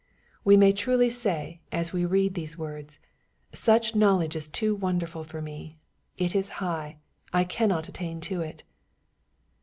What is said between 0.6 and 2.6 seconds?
truly say, as we read these